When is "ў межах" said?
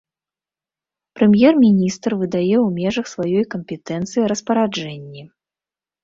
2.65-3.05